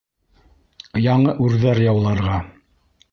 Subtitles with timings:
[1.03, 2.39] Яңы үрҙәр яуларға.